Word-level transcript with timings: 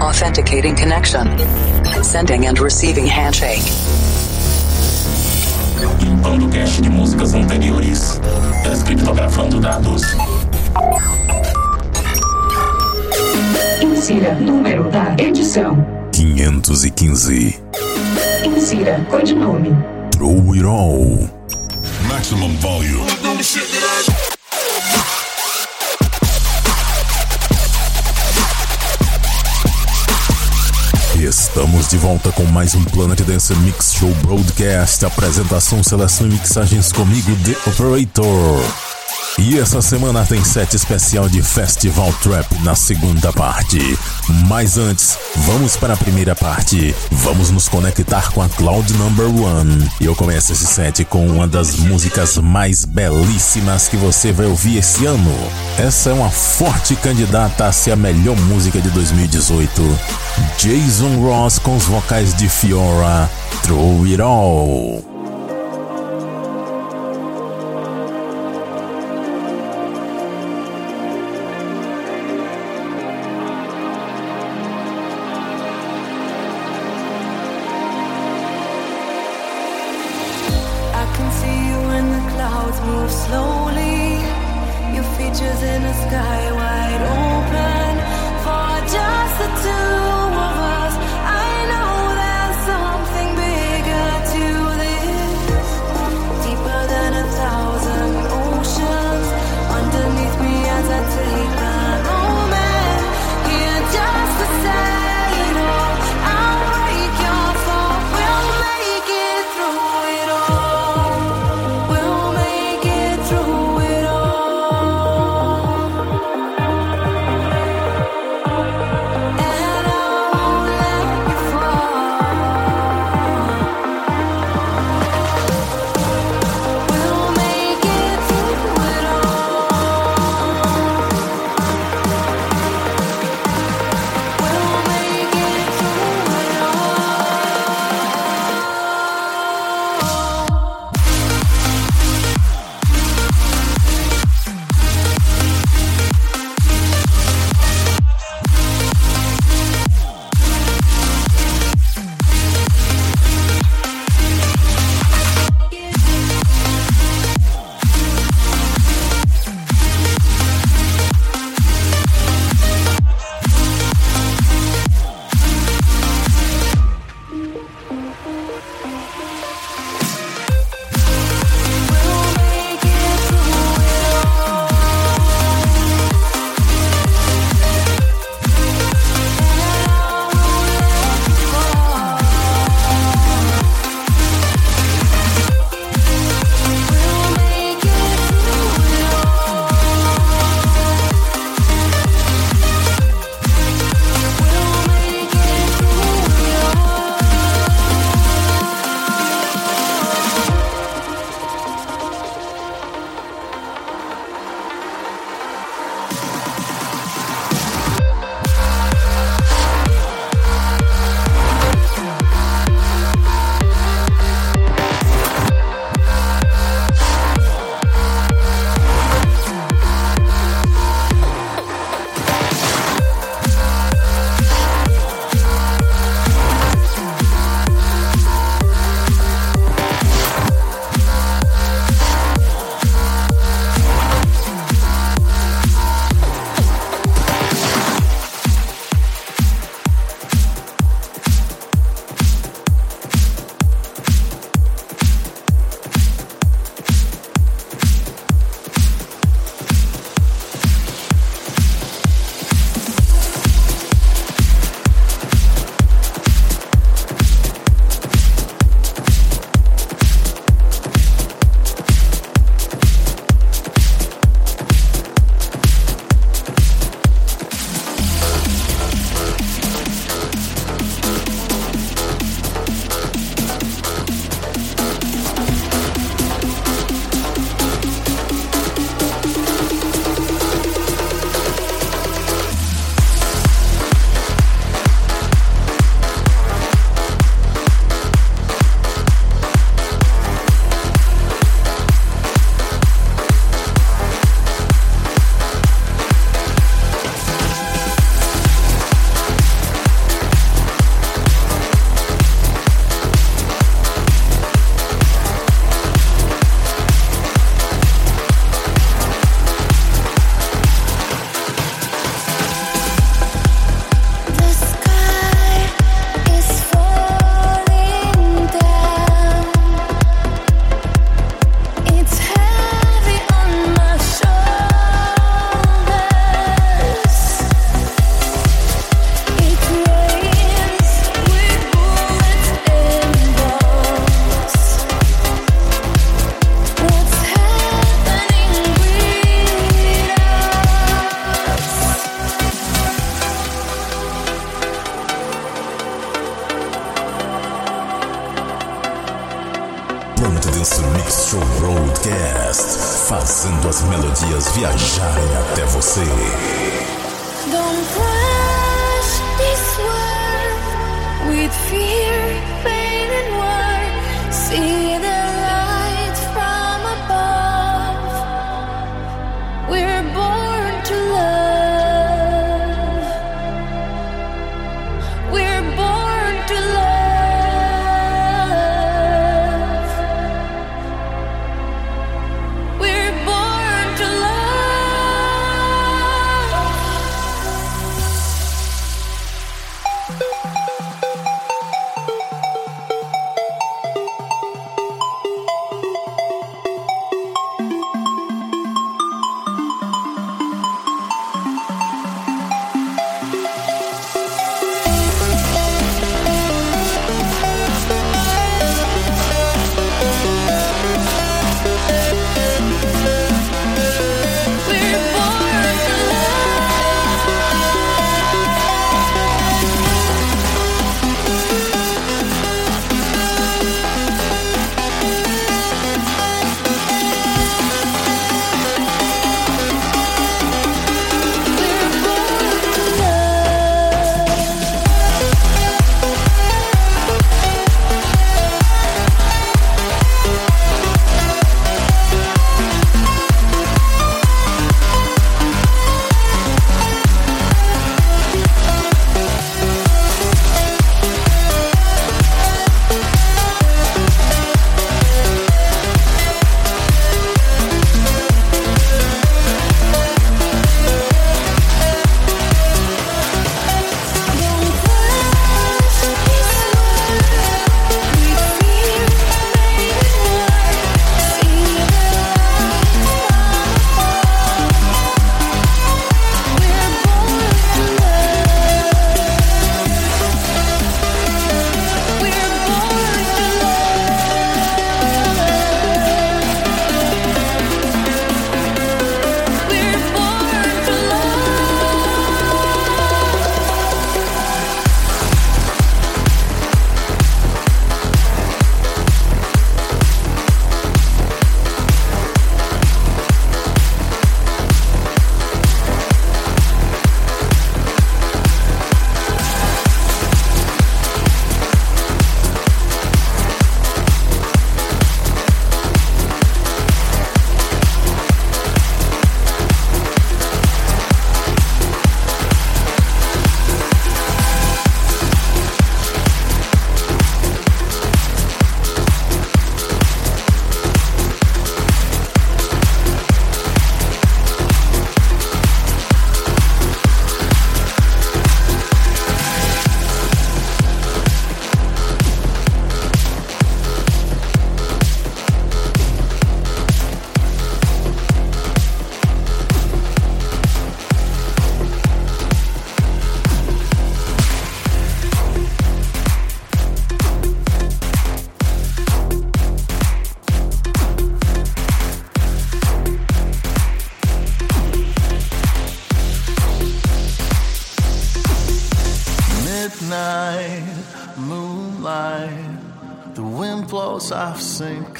Authenticating 0.00 0.74
connection. 0.76 1.26
Sending 2.02 2.46
and 2.46 2.58
receiving 2.58 3.06
handshake. 3.06 3.62
Limpando 6.00 6.48
cache 6.48 6.82
de 6.82 6.90
músicas 6.90 7.34
anteriores. 7.34 8.20
Descriptografando 8.62 9.60
dados. 9.60 10.02
Insira 13.80 14.34
número 14.34 14.90
da 14.90 15.14
edição. 15.18 15.76
515. 16.12 17.60
Insira 18.44 19.04
codinome. 19.10 19.74
Throw 20.12 20.54
it 20.54 20.64
all. 20.64 21.28
Maximum 22.08 22.54
volume. 22.58 23.06
Estamos 31.40 31.88
de 31.88 31.96
volta 31.96 32.32
com 32.32 32.42
mais 32.46 32.74
um 32.74 32.82
Planet 32.82 33.20
Dance 33.20 33.54
Mix 33.58 33.92
Show 33.94 34.12
Broadcast. 34.22 35.04
Apresentação, 35.06 35.84
seleção 35.84 36.26
e 36.26 36.30
mixagens 36.30 36.90
comigo, 36.90 37.30
The 37.44 37.70
Operator. 37.70 38.87
E 39.38 39.56
essa 39.56 39.80
semana 39.80 40.26
tem 40.26 40.42
set 40.42 40.74
especial 40.74 41.28
de 41.28 41.40
Festival 41.40 42.12
Trap 42.14 42.60
na 42.64 42.74
segunda 42.74 43.32
parte. 43.32 43.78
Mas 44.48 44.76
antes, 44.76 45.16
vamos 45.36 45.76
para 45.76 45.94
a 45.94 45.96
primeira 45.96 46.34
parte. 46.34 46.92
Vamos 47.12 47.48
nos 47.48 47.68
conectar 47.68 48.32
com 48.32 48.42
a 48.42 48.48
Cloud 48.48 48.92
Number 48.94 49.26
One. 49.26 49.88
E 50.00 50.06
eu 50.06 50.16
começo 50.16 50.52
esse 50.52 50.66
set 50.66 51.04
com 51.04 51.24
uma 51.24 51.46
das 51.46 51.76
músicas 51.76 52.36
mais 52.38 52.84
belíssimas 52.84 53.86
que 53.86 53.96
você 53.96 54.32
vai 54.32 54.46
ouvir 54.46 54.78
esse 54.78 55.06
ano. 55.06 55.32
Essa 55.78 56.10
é 56.10 56.14
uma 56.14 56.30
forte 56.30 56.96
candidata 56.96 57.66
a 57.66 57.72
ser 57.72 57.92
a 57.92 57.96
melhor 57.96 58.36
música 58.36 58.80
de 58.80 58.90
2018. 58.90 59.98
Jason 60.58 61.20
Ross 61.20 61.60
com 61.60 61.76
os 61.76 61.84
vocais 61.84 62.34
de 62.34 62.48
Fiora, 62.48 63.30
Throw 63.62 64.02
It 64.02 64.20
All. 64.20 65.17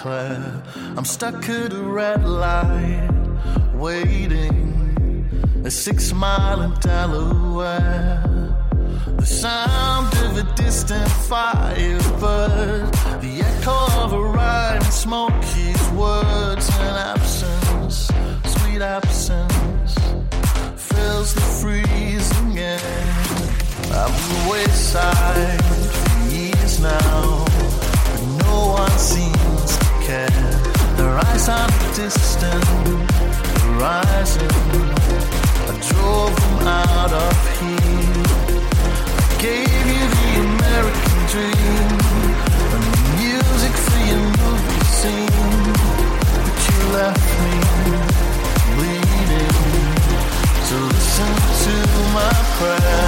I'm 0.07 1.05
stuck 1.05 1.49
at 1.49 1.73
a 1.73 1.83
red 1.83 2.25
light, 2.25 3.11
waiting 3.75 5.29
a 5.65 5.71
six 5.71 6.13
mile 6.13 6.63
in 6.63 6.73
Delaware. 6.81 8.23
The 9.17 9.27
sound 9.27 10.15
of 10.19 10.39
a 10.39 10.45
distant 10.55 11.11
firebird, 11.11 12.93
the 13.21 13.43
echo 13.45 14.05
of 14.05 14.13
a 14.13 14.23
riding 14.23 14.91
smoky's 14.91 15.89
words 15.91 16.69
and 16.79 16.97
absence, 16.97 18.09
sweet 18.45 18.83
absence 18.83 19.95
fills 20.77 21.35
the 21.35 21.41
freezing 21.41 22.59
air. 22.59 22.79
I've 23.91 24.15
been 24.15 24.51
wayside 24.51 25.65
for 25.65 26.35
years 26.35 26.81
now, 26.81 27.45
but 27.45 28.23
no 28.47 28.77
one 28.79 28.99
seems 28.99 29.48
care. 30.09 30.31
Their 30.97 31.15
eyes 31.29 31.49
on 31.51 31.69
the 31.81 31.89
distant 32.01 32.65
horizon. 33.63 34.49
I 35.69 35.75
drove 35.91 36.35
them 36.41 36.59
out 36.67 37.13
of 37.27 37.37
here. 37.61 38.31
Gave 39.45 39.85
you 39.93 40.05
the 40.17 40.29
American 40.49 41.19
dream 41.33 41.89
the 42.73 42.81
music 43.21 43.75
for 43.87 44.01
your 44.11 44.25
movie 44.41 44.87
scene, 44.99 45.65
but 46.45 46.57
you 46.67 46.79
left 46.97 47.29
me 47.45 47.57
bleeding. 48.77 49.57
So 50.69 50.77
listen 50.95 51.33
to 51.65 51.75
my 52.17 52.35
prayer. 52.57 53.08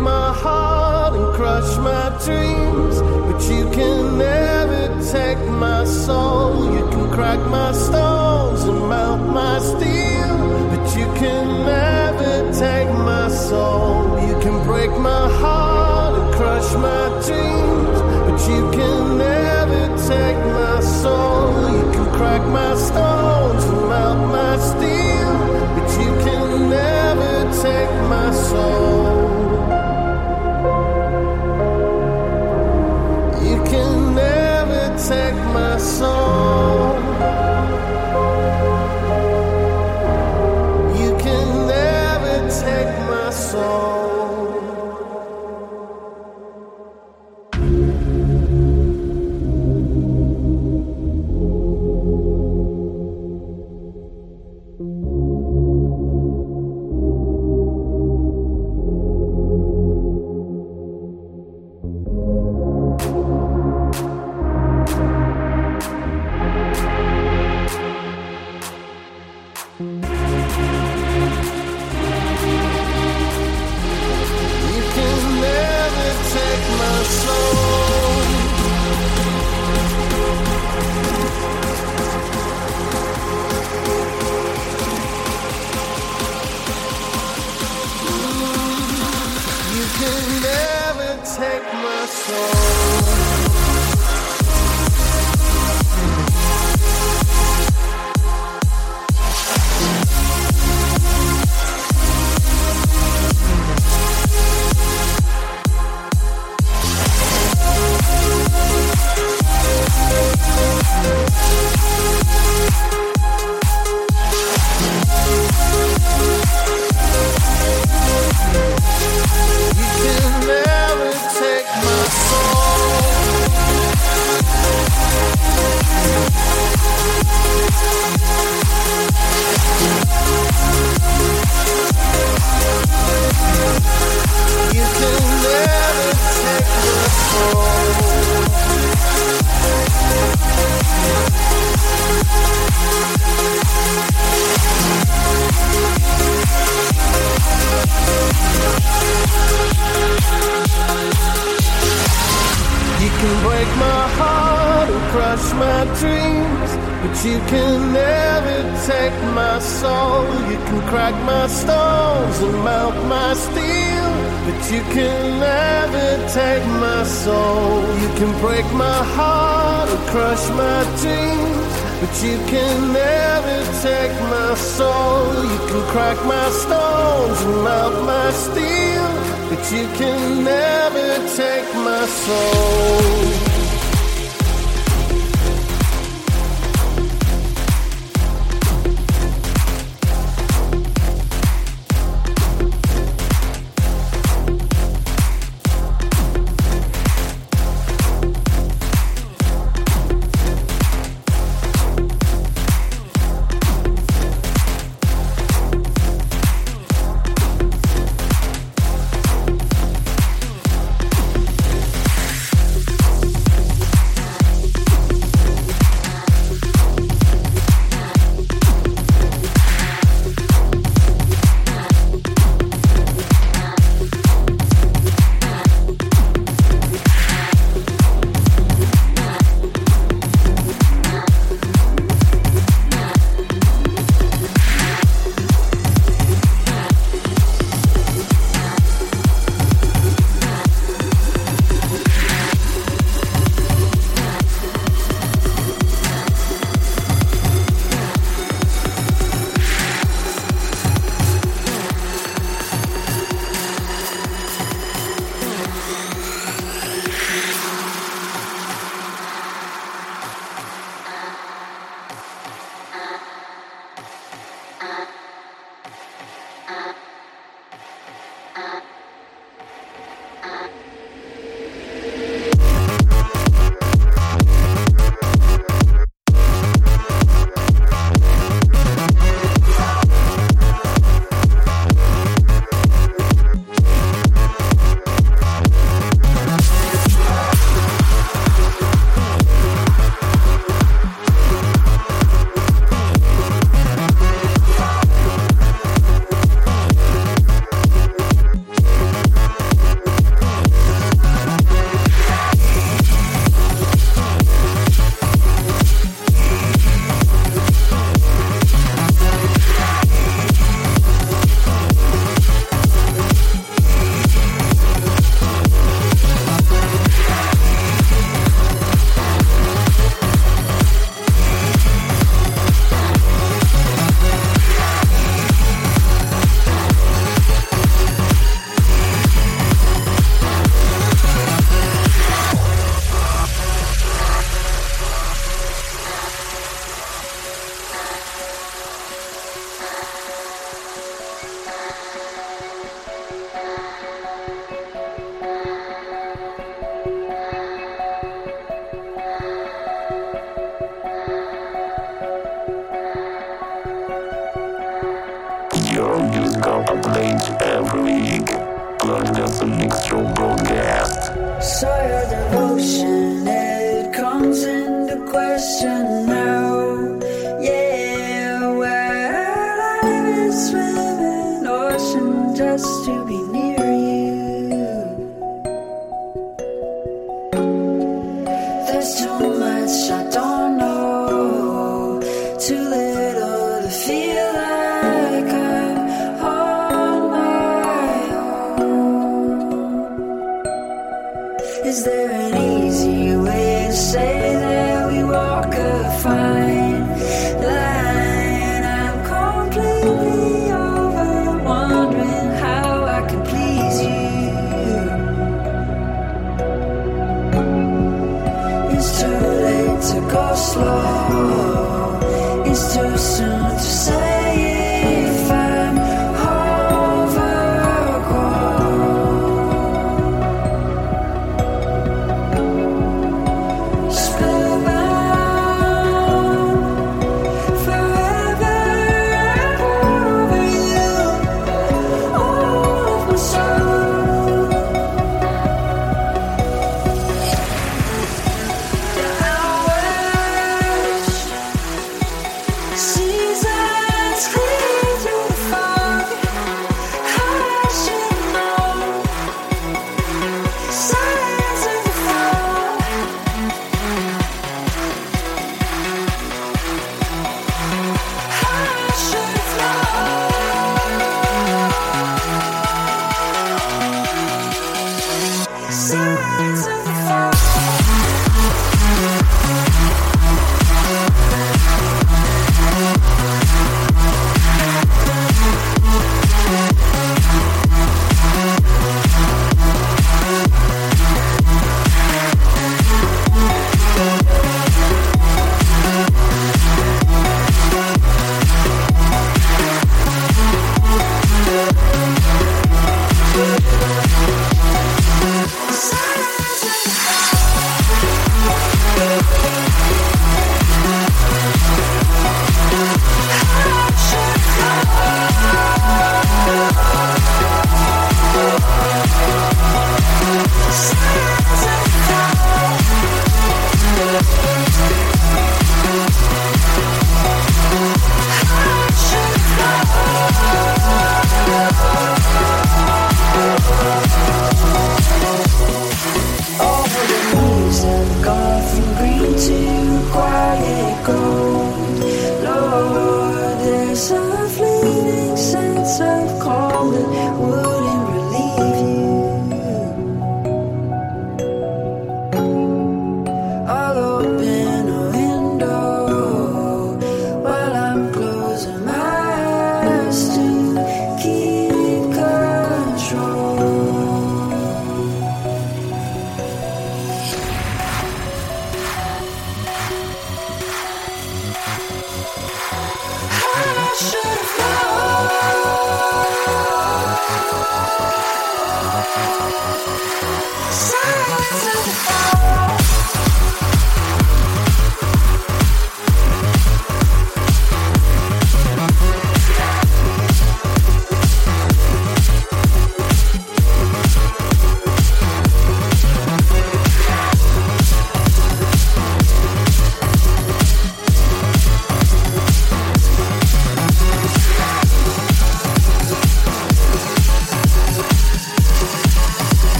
my 0.00 0.32
heart 0.32 1.14
and 1.14 1.34
crush 1.34 1.76
my 1.78 2.08
dreams, 2.24 3.00
but 3.00 3.40
you 3.52 3.70
can 3.70 4.18
never 4.18 4.82
take 5.12 5.38
my 5.48 5.84
soul. 5.84 6.72
You 6.74 6.88
can 6.90 7.10
crack 7.10 7.40
my 7.50 7.72
stones 7.72 8.62
and 8.64 8.88
melt 8.88 9.20
my 9.20 9.58
steel, 9.58 10.38
but 10.70 10.96
you 10.96 11.06
can 11.20 11.66
never 11.66 12.52
take 12.52 12.88
my 12.88 13.28
soul. 13.28 14.18
You 14.26 14.38
can 14.40 14.64
break 14.64 14.90
my 14.90 15.28
heart 15.40 16.18
and 16.18 16.34
crush 16.34 16.72
my 16.74 17.22
dreams. 17.26 17.59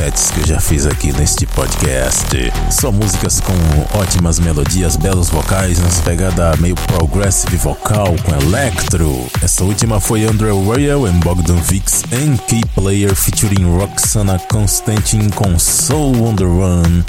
Sets 0.00 0.30
que 0.30 0.40
eu 0.40 0.46
já 0.46 0.58
fiz 0.58 0.86
aqui 0.86 1.12
neste 1.12 1.44
podcast. 1.44 2.34
Só 2.70 2.90
músicas 2.90 3.38
com 3.40 3.98
ótimas 3.98 4.38
melodias, 4.38 4.96
belos 4.96 5.28
vocais, 5.28 5.78
nessa 5.78 6.02
pegada 6.02 6.56
meio 6.56 6.74
progressive 6.74 7.58
vocal 7.58 8.16
com 8.24 8.34
electro. 8.46 9.26
Essa 9.42 9.62
última 9.62 10.00
foi 10.00 10.24
Andrew 10.24 10.58
Royal 10.64 11.06
e 11.06 11.10
Bogdan 11.10 11.56
Vix 11.56 12.02
em 12.12 12.34
Key 12.36 12.62
Player 12.74 13.14
featuring 13.14 13.76
Roxana 13.78 14.38
Constantin 14.50 15.28
com 15.28 15.58
Soul 15.58 16.28
on 16.28 16.34
the 16.34 16.44
Run. 16.44 17.04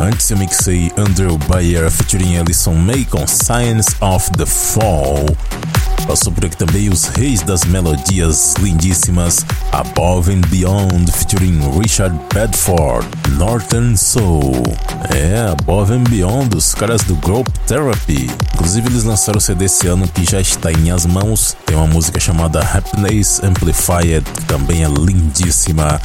Antes 0.00 0.28
eu 0.28 0.36
mixei 0.36 0.90
Andrew 0.96 1.38
Bayer 1.46 1.88
featuring 1.88 2.38
Alison 2.38 2.74
May 2.74 3.04
com 3.04 3.28
Science 3.28 3.94
of 4.00 4.28
the 4.32 4.46
Fall. 4.46 5.24
Passou 6.06 6.30
por 6.32 6.44
aqui 6.44 6.56
também 6.56 6.90
os 6.90 7.06
reis 7.06 7.42
das 7.42 7.64
melodias 7.64 8.54
lindíssimas 8.58 9.44
Above 9.72 10.32
and 10.32 10.42
Beyond 10.48 11.10
featuring 11.10 11.60
Richard 11.78 12.14
Bedford, 12.32 13.06
Northern 13.30 13.96
Soul. 13.96 14.62
É, 15.14 15.50
Above 15.50 15.94
and 15.94 16.04
Beyond, 16.04 16.56
os 16.56 16.74
caras 16.74 17.02
do 17.04 17.14
Group 17.16 17.48
Therapy. 17.66 18.30
Inclusive 18.54 18.88
eles 18.88 19.04
lançaram 19.04 19.38
o 19.38 19.40
CD 19.40 19.64
esse 19.64 19.86
ano 19.86 20.06
que 20.06 20.24
já 20.30 20.40
está 20.40 20.70
em 20.70 20.76
minhas 20.76 21.06
mãos. 21.06 21.56
Tem 21.64 21.76
uma 21.76 21.86
música 21.86 22.20
chamada 22.20 22.60
Happiness 22.60 23.42
Amplified, 23.42 24.24
que 24.24 24.44
também 24.44 24.84
é 24.84 24.88
lindíssima. 24.88 26.00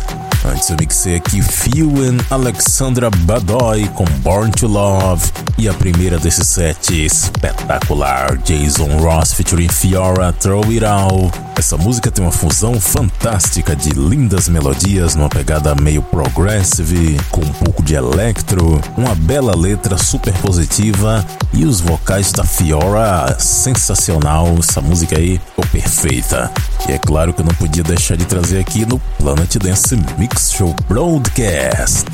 Antes 0.46 0.70
eu 0.70 0.78
mixei 0.80 1.16
aqui 1.18 1.42
Phil 1.42 1.92
and 2.04 2.18
Alexandra 2.30 3.10
Badoy 3.10 3.88
com 3.90 4.06
Born 4.24 4.52
to 4.52 4.68
Love 4.68 5.30
e 5.60 5.68
a 5.68 5.74
primeira 5.74 6.18
desse 6.18 6.46
set 6.46 7.06
espetacular, 7.06 8.38
Jason 8.46 8.98
Ross 8.98 9.34
featuring 9.34 9.68
Fiora 9.68 10.32
Throw 10.32 10.64
It 10.70 10.86
All. 10.86 11.30
Essa 11.58 11.76
música 11.76 12.10
tem 12.10 12.24
uma 12.24 12.32
fusão 12.32 12.80
fantástica 12.80 13.76
de 13.76 13.90
lindas 13.90 14.48
melodias 14.48 15.16
numa 15.16 15.28
pegada 15.28 15.76
meio 15.76 16.02
progressive, 16.02 17.20
com 17.30 17.42
um 17.42 17.52
pouco 17.52 17.84
de 17.84 17.94
electro, 17.94 18.80
uma 18.96 19.14
bela 19.14 19.54
letra 19.54 19.98
super 19.98 20.34
positiva 20.36 21.26
e 21.52 21.66
os 21.66 21.82
vocais 21.82 22.32
da 22.32 22.46
Fiora 22.46 23.38
sensacional. 23.38 24.56
Essa 24.60 24.80
música 24.80 25.18
aí 25.18 25.42
ficou 25.50 25.66
perfeita. 25.66 26.50
E 26.88 26.94
é 26.94 26.98
claro 26.98 27.34
que 27.34 27.42
eu 27.42 27.46
não 27.46 27.54
podia 27.56 27.84
deixar 27.84 28.16
de 28.16 28.24
trazer 28.24 28.60
aqui 28.60 28.86
no 28.86 28.98
Planet 29.18 29.58
Dance 29.58 29.94
Mix 30.18 30.54
Show 30.54 30.74
Broadcast. 30.88 32.06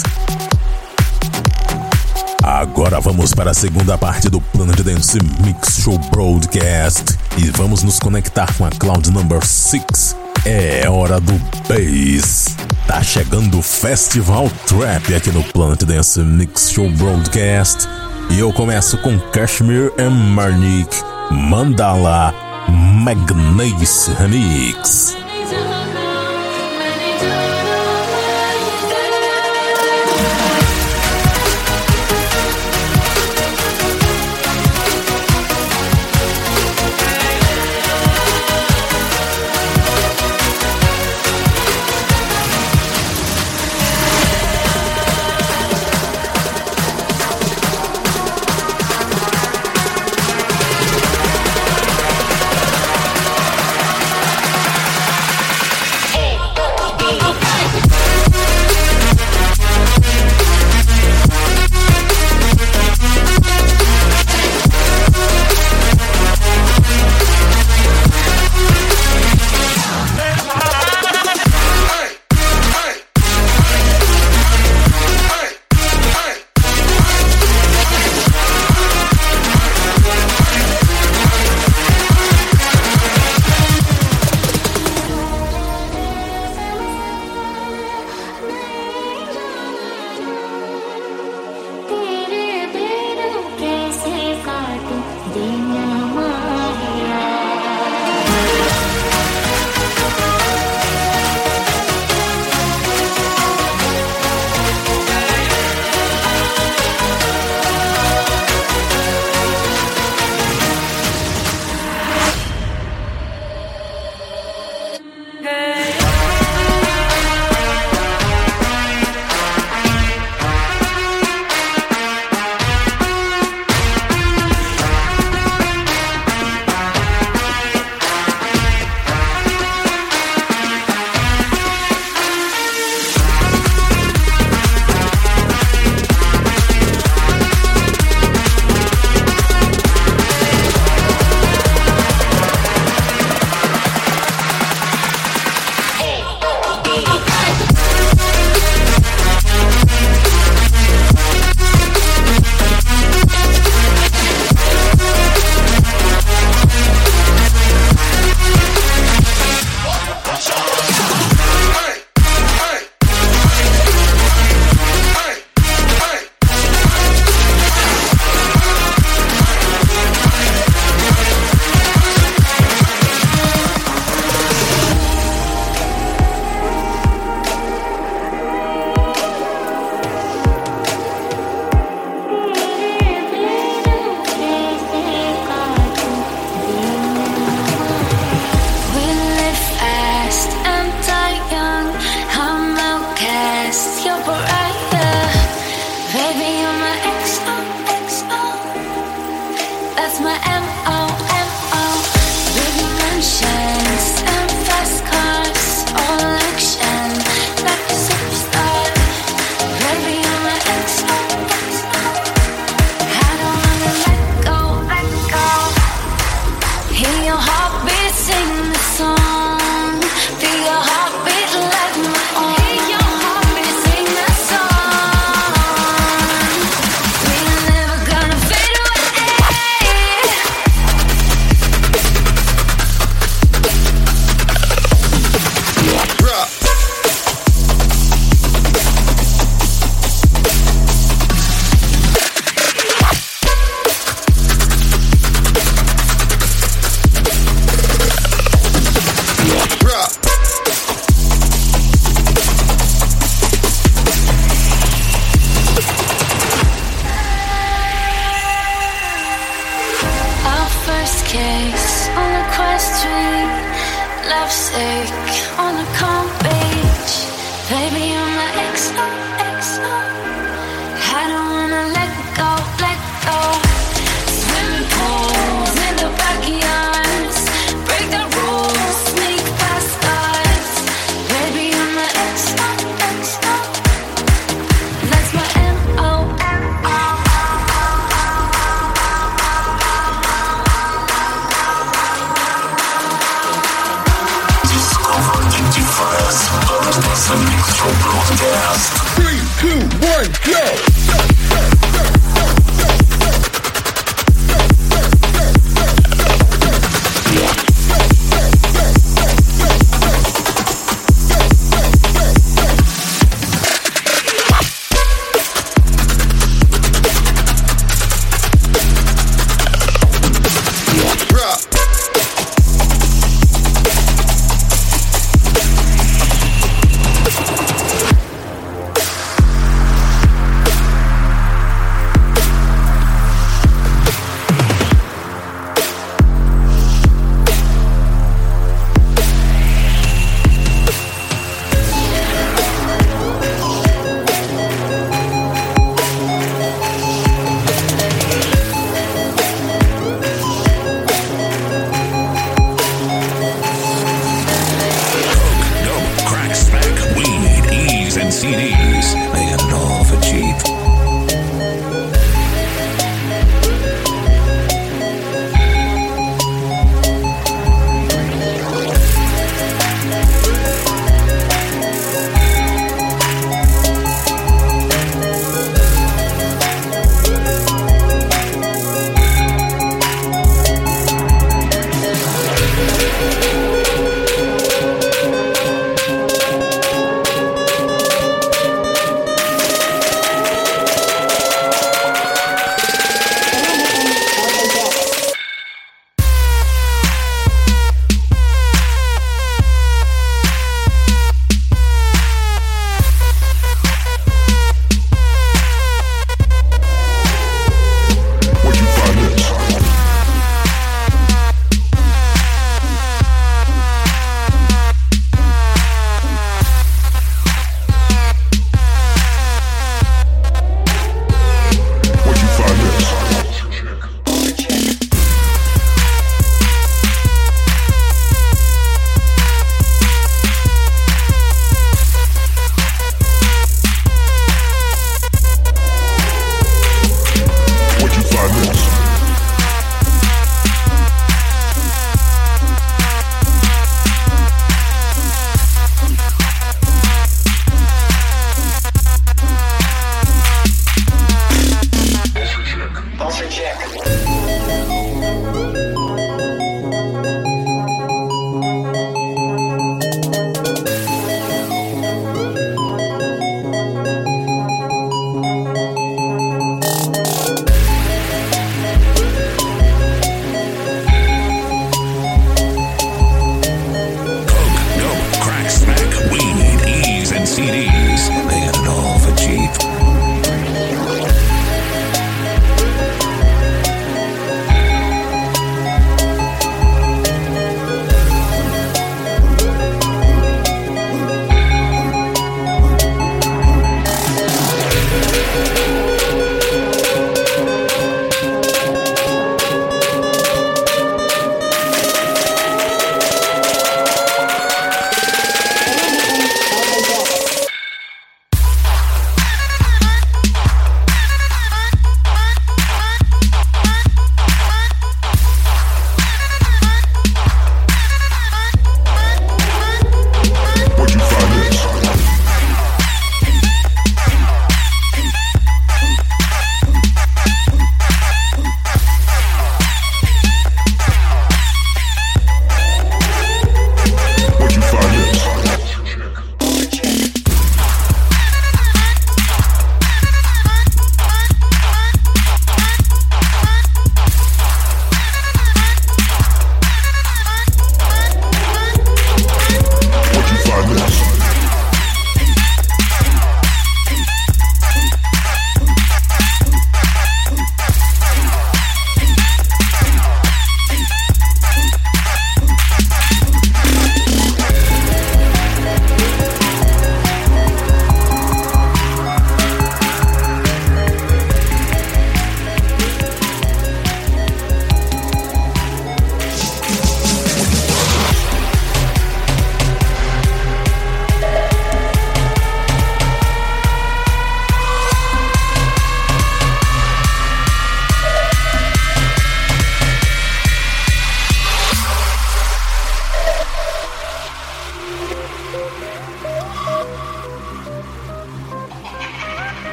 Agora 2.45 3.01
vamos 3.01 3.33
para 3.33 3.49
a 3.49 3.53
segunda 3.55 3.97
parte 3.97 4.29
do 4.29 4.39
Planet 4.39 4.79
Dance 4.81 5.17
Mix 5.43 5.79
Show 5.79 5.97
Broadcast 6.11 7.17
e 7.39 7.49
vamos 7.49 7.81
nos 7.81 7.97
conectar 7.97 8.53
com 8.55 8.63
a 8.63 8.69
Cloud 8.69 9.09
Number 9.09 9.43
6. 9.43 10.15
É 10.45 10.87
hora 10.87 11.19
do 11.19 11.33
Bass. 11.67 12.55
Tá 12.85 13.01
chegando 13.01 13.57
o 13.57 13.63
Festival 13.63 14.47
Trap 14.67 15.15
aqui 15.15 15.31
no 15.31 15.43
Planet 15.45 15.85
Dance 15.85 16.19
Mix 16.19 16.69
Show 16.69 16.87
Broadcast 16.91 17.89
e 18.29 18.37
eu 18.37 18.53
começo 18.53 18.95
com 18.99 19.19
Kashmir 19.31 19.91
and 19.97 20.11
Marnik 20.11 20.95
Mandala 21.31 22.31
Magnace 22.69 24.11
Remix. 24.19 25.17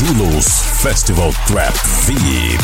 Julos 0.00 0.46
Festival 0.80 1.30
Trap 1.46 1.74
VIP. 2.06 2.58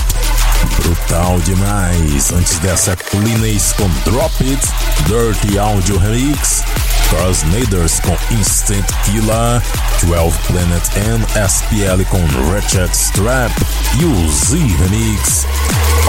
Brutal 0.80 1.38
demais. 1.40 2.32
Antes 2.32 2.58
dessa, 2.60 2.96
Cleanace 2.96 3.74
com 3.74 3.88
Drop 4.10 4.32
It, 4.42 4.66
Dirty 5.06 5.58
Audio 5.58 5.98
Remix, 5.98 6.62
Crossnaders 7.10 8.00
com 8.00 8.16
Instant 8.34 8.86
Killer, 9.04 9.62
12 10.04 10.38
Planet 10.46 10.82
and 10.96 11.46
SPL 11.46 12.02
com 12.08 12.24
Ratchet 12.50 12.90
Strap, 12.94 13.52
UZ 14.00 14.52
Remix, 14.52 15.46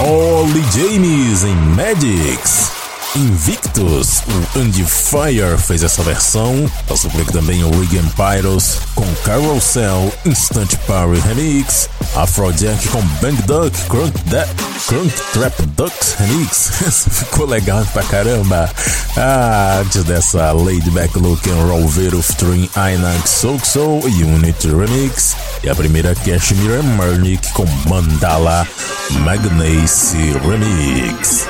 Ollie 0.00 0.64
James 0.72 1.44
em 1.44 1.54
Magics. 1.54 2.77
Invictus, 3.16 4.22
Andy 4.54 4.84
Fire 4.84 5.56
fez 5.58 5.82
essa 5.82 6.02
versão. 6.02 6.70
Eu 6.88 6.96
suplico 6.96 7.32
também 7.32 7.64
o 7.64 7.70
Rig 7.70 8.00
Pyros 8.14 8.78
com 8.94 9.06
Carousel, 9.24 10.12
Instant 10.24 10.76
Power 10.86 11.18
Remix, 11.26 11.88
Afrojack 12.14 12.86
com 12.88 13.00
Bang 13.20 13.40
Duck, 13.42 13.76
Crunk, 13.88 14.18
da 14.24 14.46
Crunk 14.86 15.12
Trap 15.32 15.62
Ducks 15.76 16.14
Remix. 16.18 16.70
Ficou 17.10 17.46
legal 17.46 17.84
pra 17.92 18.02
caramba. 18.04 18.70
Ah, 19.16 19.80
antes 19.80 20.04
dessa 20.04 20.52
Laid 20.52 20.90
Back 20.90 21.18
Look 21.18 21.48
and 21.50 21.66
Roll 21.66 21.88
Vero 21.88 22.22
featuring 22.22 22.68
Inac 22.76 23.28
Soul 23.28 23.58
Soul 23.64 24.04
Unity 24.04 24.68
Remix. 24.68 25.34
E 25.64 25.68
a 25.68 25.74
primeira 25.74 26.14
Cashmere 26.14 26.82
Mernick 26.82 27.52
com 27.52 27.66
Mandala 27.88 28.66
Magnacy 29.10 30.32
Remix. 30.46 31.48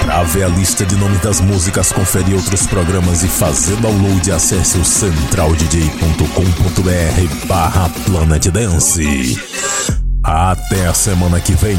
Para 0.00 0.22
ver 0.24 0.44
a 0.44 0.48
lista 0.48 0.84
de 0.84 0.96
nomes 0.96 1.20
das 1.20 1.40
músicas, 1.40 1.92
conferir 1.92 2.34
outros 2.34 2.66
programas 2.66 3.22
e 3.22 3.28
fazer 3.28 3.76
download, 3.76 4.32
acesse 4.32 4.78
o 4.78 4.84
centraldj.com.br 4.84 7.46
barra 7.46 7.88
Planet 8.06 8.48
Dance. 8.48 9.38
Até 10.24 10.86
a 10.86 10.94
semana 10.94 11.40
que 11.40 11.52
vem. 11.52 11.78